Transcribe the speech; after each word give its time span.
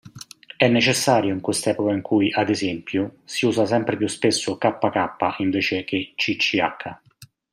È 0.57 0.67
necessario 0.67 1.31
in 1.31 1.41
quest'epoca 1.41 1.91
in 1.91 2.01
cui, 2.01 2.33
ad 2.33 2.49
esempio, 2.49 3.17
si 3.23 3.45
usa 3.45 3.67
sempre 3.67 3.97
più 3.97 4.07
spesso 4.07 4.57
"kk" 4.57 5.35
invece 5.37 5.83
che 5.83 6.13
"cch". 6.15 6.57